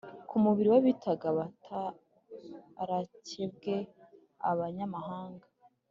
ku 0.27 0.35
mubiri 0.43 0.67
w 0.73 0.77
abitaga 0.81 1.25
abatarakebwe 1.33 3.73
abanyamahanga 4.49 5.47